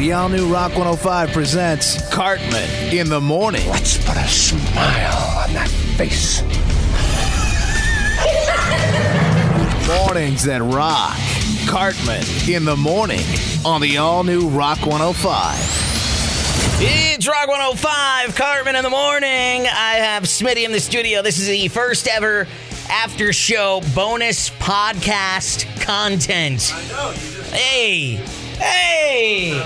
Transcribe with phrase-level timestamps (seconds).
[0.00, 3.68] The all new Rock 105 presents Cartman in the morning.
[3.68, 6.40] Let's put a smile on that face.
[9.86, 11.18] Mornings that rock.
[11.68, 13.20] Cartman in the morning
[13.62, 15.58] on the all new Rock 105.
[16.80, 19.66] It's Rock 105, Cartman in the morning.
[19.66, 21.20] I have Smitty in the studio.
[21.20, 22.48] This is the first ever
[22.88, 26.62] after show bonus podcast content.
[27.52, 28.24] Hey,
[28.60, 29.60] hey.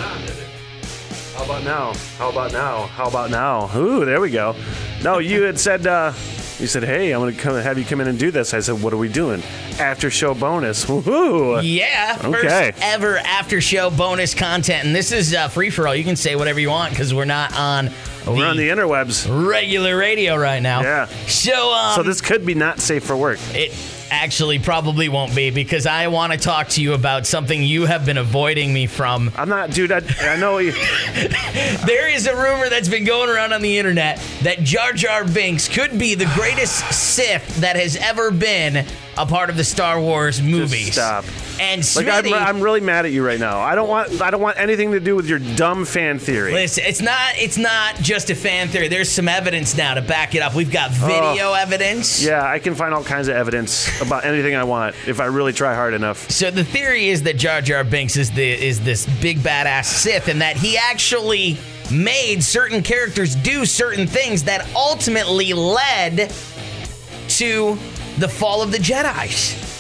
[1.37, 1.93] How about now?
[2.17, 2.87] How about now?
[2.87, 3.71] How about now?
[3.77, 4.55] Ooh, there we go.
[5.03, 6.13] No, you had said, uh,
[6.59, 8.55] you said, hey, I'm going to come have you come in and do this.
[8.55, 9.43] I said, what are we doing?
[9.79, 10.85] After show bonus.
[10.85, 11.61] Woohoo!
[11.63, 14.87] Yeah, first ever after show bonus content.
[14.87, 15.95] And this is uh, free for all.
[15.95, 17.91] You can say whatever you want because we're not on
[18.27, 19.27] We're on the interwebs.
[19.49, 20.83] regular radio right now.
[20.83, 21.07] Yeah.
[21.27, 23.41] So, um, So this could be not safe for work.
[23.53, 23.73] It
[24.11, 28.07] actually probably won't be because I want to talk to you about something you have
[28.07, 29.31] been avoiding me from.
[29.37, 29.93] I'm not, dude.
[29.93, 30.59] I, I know.
[30.59, 30.73] You,
[31.87, 35.69] There is a rumor that's been going around on the internet that Jar Jar Binks
[35.69, 38.87] could be the greatest Sith that has ever been
[39.17, 40.93] a part of the Star Wars movies.
[40.93, 41.25] stop.
[41.61, 43.61] And like I'm, I'm really mad at you right now.
[43.61, 44.21] I don't want.
[44.21, 46.53] I don't want anything to do with your dumb fan theory.
[46.53, 48.89] Listen, it's not it's not just a fan theory.
[48.89, 50.55] There's some evidence now to back it up.
[50.55, 51.07] We've got oh.
[51.07, 52.25] video evidence.
[52.25, 52.31] Oh.
[52.31, 55.53] Yeah, I can find all kinds of evidence about anything I want if I really
[55.53, 56.29] try hard enough.
[56.31, 60.29] So the theory is that Jar Jar Binks is the is this big badass Sith,
[60.29, 61.59] and that he actually
[61.93, 66.33] made certain characters do certain things that ultimately led
[67.29, 67.79] to
[68.19, 69.73] the fall of the Jedi's.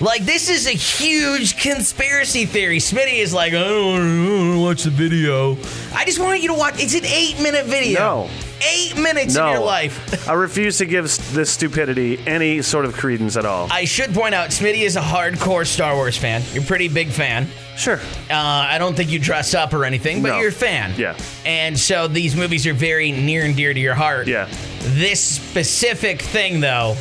[0.00, 2.78] Like this is a huge conspiracy theory.
[2.78, 5.52] Smitty is like, I don't want to watch the video.
[5.92, 6.74] I just want you to watch.
[6.78, 7.98] It's an eight-minute video.
[7.98, 8.30] No.
[8.72, 10.28] Eight minutes No, in your life.
[10.28, 13.66] I refuse to give this stupidity any sort of credence at all.
[13.72, 16.42] I should point out, Smitty is a hardcore Star Wars fan.
[16.52, 17.48] You're a pretty big fan.
[17.76, 17.98] Sure.
[18.30, 20.38] Uh, I don't think you dress up or anything, but No.
[20.40, 20.92] you're a fan.
[20.96, 21.16] Yeah.
[21.44, 24.26] And so these movies are very near and dear to your heart.
[24.28, 24.48] Yeah.
[24.80, 26.96] This specific thing, though,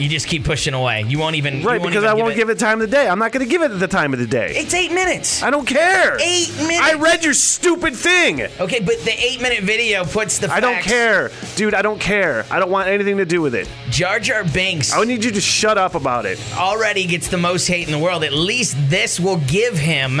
[0.00, 1.02] you just keep pushing away.
[1.06, 1.62] You won't even.
[1.62, 3.08] Right, you won't because even I won't it- give it time of the day.
[3.08, 4.52] I'm not going to give it the time of the day.
[4.56, 5.42] It's eight minutes.
[5.42, 6.16] I don't care.
[6.20, 6.80] Eight minutes.
[6.80, 8.42] I read your stupid thing.
[8.58, 10.50] Okay, but the eight minute video puts the.
[10.50, 11.30] I don't facts- care.
[11.56, 12.44] Dude, I don't care.
[12.50, 13.68] I don't want anything to do with it.
[13.90, 16.38] Jar Jar Binks I need you to shut up about it.
[16.56, 18.24] already gets the most hate in the world.
[18.24, 20.20] At least this will give him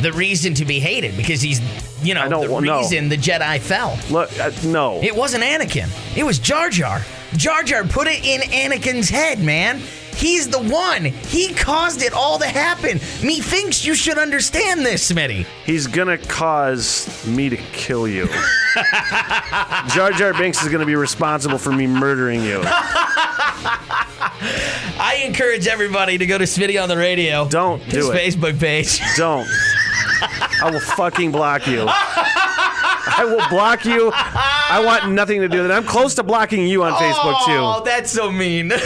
[0.00, 1.60] the reason to be hated because he's,
[2.04, 2.78] you know, I don't the wa- no.
[2.78, 3.98] reason the Jedi fell.
[4.10, 5.02] Look, uh, no.
[5.02, 5.88] It wasn't Anakin.
[6.16, 7.00] It was Jar Jar.
[7.36, 9.80] Jar Jar put it in Anakin's head, man.
[10.18, 11.04] He's the one.
[11.04, 12.98] He caused it all to happen.
[13.22, 15.46] Methinks you should understand this, Smitty.
[15.64, 18.26] He's going to cause me to kill you.
[19.90, 22.62] Jar Jar Binks is going to be responsible for me murdering you.
[25.00, 27.46] I encourage everybody to go to Smitty on the radio.
[27.48, 28.16] Don't his do it.
[28.20, 29.00] Facebook page.
[29.16, 29.46] Don't.
[30.60, 31.84] I will fucking block you.
[31.88, 34.10] I will block you.
[34.70, 35.74] I want nothing to do with it.
[35.74, 37.52] I'm close to blocking you on Facebook too.
[37.52, 38.72] Oh, that's so mean.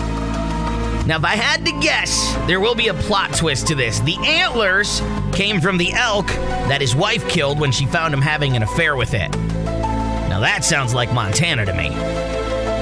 [1.10, 4.00] Now, if I had to guess, there will be a plot twist to this.
[4.02, 5.02] The antlers
[5.34, 8.96] came from the elk that his wife killed when she found him having an affair
[8.96, 9.36] with it.
[10.30, 11.90] Now, that sounds like Montana to me.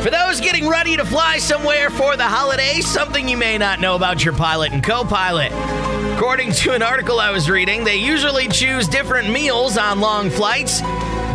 [0.04, 3.96] For those getting ready to fly somewhere for the holidays, something you may not know
[3.96, 5.54] about your pilot and co pilot.
[6.18, 10.82] According to an article I was reading, they usually choose different meals on long flights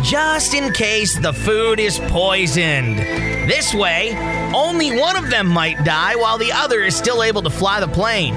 [0.03, 2.97] just in case the food is poisoned.
[3.49, 4.13] This way,
[4.53, 7.87] only one of them might die while the other is still able to fly the
[7.87, 8.35] plane.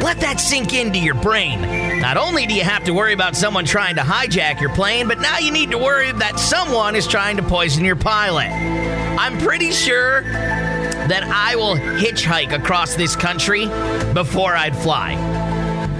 [0.00, 2.00] Let that sink into your brain.
[2.00, 5.20] Not only do you have to worry about someone trying to hijack your plane, but
[5.20, 8.48] now you need to worry that someone is trying to poison your pilot.
[8.48, 13.66] I'm pretty sure that I will hitchhike across this country
[14.14, 15.47] before I'd fly.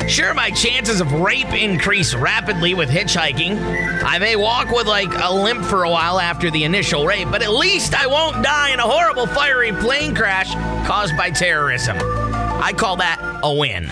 [0.08, 3.58] Sure, my chances of rape increase rapidly with hitchhiking.
[4.02, 7.42] I may walk with like a limp for a while after the initial rape, but
[7.42, 10.54] at least I won't die in a horrible fiery plane crash
[10.86, 11.98] caused by terrorism.
[12.00, 13.84] I call that a win.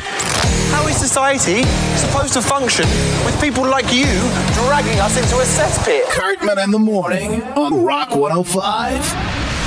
[0.72, 1.64] How is society
[1.98, 2.86] supposed to function
[3.26, 4.06] with people like you
[4.64, 6.10] dragging us into a cesspit?
[6.12, 8.56] Cartman in the morning on Rock 105.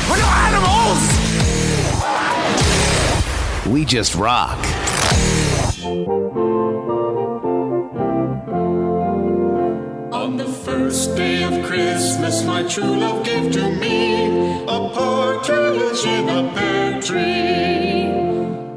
[0.10, 1.30] We're not animals!
[3.72, 4.58] We just rock.
[12.30, 18.06] Christmas, my true love gave to me a partridge in a pear tree.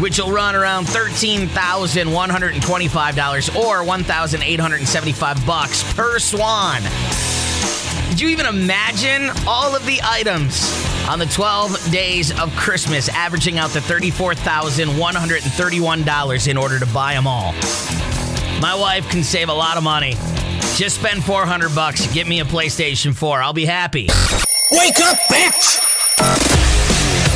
[0.00, 6.82] which will run around $13,125 or 1,875 bucks per swan.
[8.10, 10.70] Did you even imagine all of the items
[11.08, 17.26] on the 12 days of Christmas averaging out to $34,131 in order to buy them
[17.26, 17.54] all?
[18.60, 20.16] My wife can save a lot of money.
[20.74, 23.42] Just spend 400 bucks, get me a PlayStation 4.
[23.42, 24.10] I'll be happy.
[24.72, 25.78] Wake up, bitch!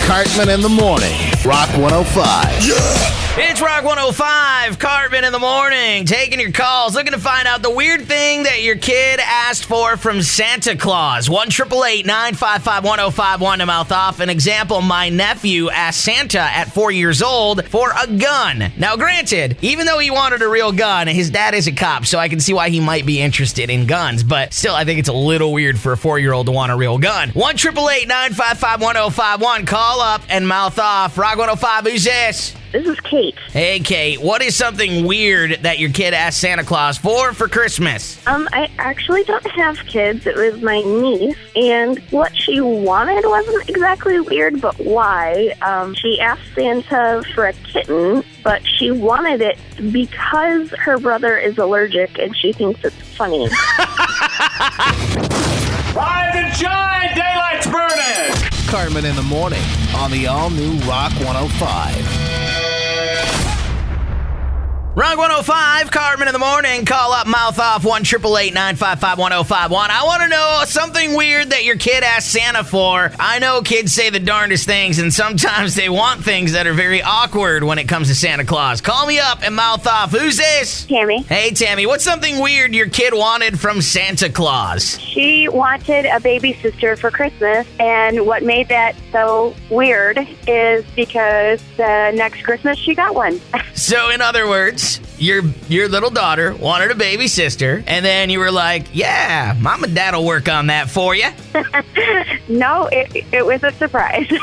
[0.05, 1.15] Cartman in the morning.
[1.45, 3.30] Rock 105.
[3.37, 7.71] It's Rock 105, Cartman in the morning, taking your calls, looking to find out the
[7.71, 11.31] weird thing that your kid asked for from Santa Claus.
[11.31, 14.19] 1 955 1051 to mouth off.
[14.19, 18.73] An example my nephew asked Santa at four years old for a gun.
[18.77, 22.19] Now, granted, even though he wanted a real gun, his dad is a cop, so
[22.19, 25.09] I can see why he might be interested in guns, but still, I think it's
[25.09, 27.29] a little weird for a four year old to want a real gun.
[27.31, 29.67] 1 955 1051.
[29.67, 31.17] Call up and mouth off.
[31.17, 32.57] Rock 105, who's this?
[32.73, 33.37] This is Kate.
[33.51, 38.25] Hey, Kate, what is something weird that your kid asked Santa Claus for for Christmas?
[38.29, 40.25] Um, I actually don't have kids.
[40.25, 45.53] It was my niece, and what she wanted wasn't exactly weird, but why?
[45.63, 49.59] Um, she asked Santa for a kitten, but she wanted it
[49.91, 53.49] because her brother is allergic, and she thinks it's funny.
[55.93, 57.17] Rise and shine!
[57.17, 58.51] Daylight's burning!
[58.69, 59.65] Cartman in the morning
[59.97, 62.20] on the all new Rock 105.
[64.97, 66.85] Rock 105, Cartman in the morning.
[66.85, 69.89] Call up, mouth off, 1 955 1051.
[69.89, 73.13] I want to know something weird that your kid asked Santa for.
[73.21, 77.03] I know kids say the darndest things, and sometimes they want things that are very
[77.03, 78.81] awkward when it comes to Santa Claus.
[78.81, 80.11] Call me up and mouth off.
[80.11, 80.87] Who's this?
[80.87, 81.23] Tammy.
[81.23, 84.99] Hey, Tammy, what's something weird your kid wanted from Santa Claus?
[84.99, 90.19] She wanted a baby sister for Christmas, and what made that so weird
[90.49, 93.41] is because the next Christmas she got one.
[93.81, 94.80] So, in other words,
[95.19, 99.85] your your little daughter wanted a baby sister, and then you were like, "Yeah, mom
[99.85, 101.29] and dad will work on that for you."
[102.49, 104.31] no, it, it was a surprise.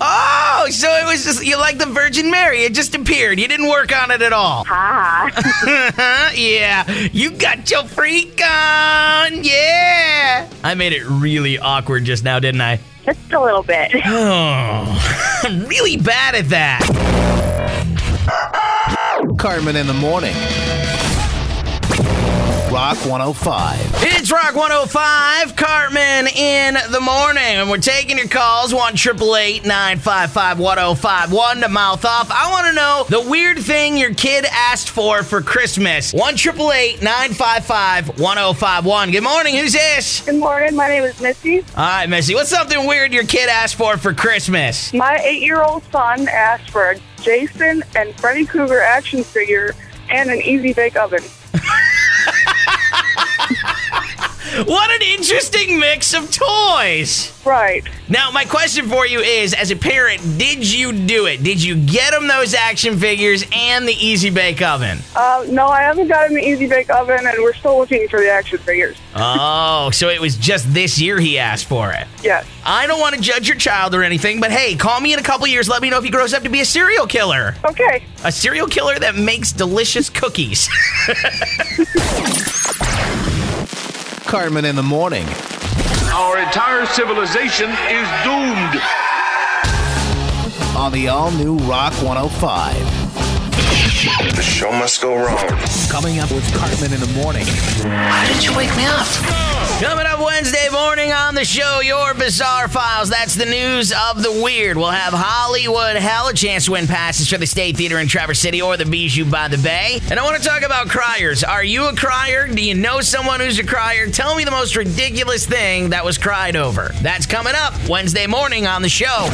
[0.00, 2.64] Oh, so it was just you like the Virgin Mary?
[2.64, 3.38] It just appeared.
[3.38, 4.64] You didn't work on it at all.
[4.64, 6.32] Ha.
[6.34, 9.44] yeah, you got your freak on.
[9.44, 12.80] Yeah, I made it really awkward just now, didn't I?
[13.04, 13.92] Just a little bit.
[14.04, 17.27] Oh, I'm really bad at that.
[19.38, 20.34] Cartman in the morning.
[22.72, 23.78] Rock 105.
[24.02, 31.60] It's Rock 105, Cartman in the morning, and we're taking your calls 1 955 1051
[31.60, 32.30] to mouth off.
[32.32, 36.12] I want to know the weird thing your kid asked for for Christmas.
[36.12, 39.10] 1 955 1051.
[39.12, 40.22] Good morning, who's this?
[40.26, 40.74] Good morning.
[40.74, 41.60] My name is Missy.
[41.60, 44.92] All right, Missy, what's something weird your kid asked for for Christmas?
[44.92, 49.74] My eight year old son asked for a Jason and Freddy Krueger action figure
[50.08, 51.20] and an easy bake oven.
[54.66, 57.32] What an interesting mix of toys.
[57.46, 57.84] Right.
[58.08, 61.44] Now, my question for you is as a parent, did you do it?
[61.44, 64.98] Did you get them those action figures and the Easy Bake Oven?
[65.14, 68.28] Uh, no, I haven't gotten the Easy Bake Oven, and we're still looking for the
[68.30, 68.96] action figures.
[69.14, 72.08] Oh, so it was just this year he asked for it.
[72.24, 72.44] Yes.
[72.64, 75.22] I don't want to judge your child or anything, but hey, call me in a
[75.22, 75.68] couple years.
[75.68, 77.54] Let me know if he grows up to be a serial killer.
[77.64, 78.02] Okay.
[78.24, 80.68] A serial killer that makes delicious cookies.
[84.28, 85.26] Cartman in the morning.
[86.12, 88.78] Our entire civilization is doomed.
[90.76, 92.76] On the all new Rock 105.
[94.36, 95.48] The show must go wrong.
[95.88, 97.46] Coming up with Cartman in the morning.
[97.46, 99.06] Why did you wake me up?
[99.80, 103.10] Coming up Wednesday morning on the show, your bizarre files.
[103.10, 104.76] That's the news of the weird.
[104.76, 108.40] We'll have Hollywood Hell, a chance to win passes for the State Theater in Traverse
[108.40, 110.00] City or the Bijou by the Bay.
[110.10, 111.44] And I want to talk about criers.
[111.44, 112.48] Are you a crier?
[112.48, 114.08] Do you know someone who's a crier?
[114.08, 116.90] Tell me the most ridiculous thing that was cried over.
[117.00, 119.28] That's coming up Wednesday morning on the show.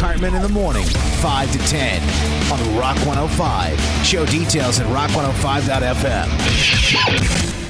[0.00, 2.02] Cartman in the morning, 5 to 10
[2.50, 3.80] on Rock 105.
[4.04, 7.63] Show details at rock105.fm.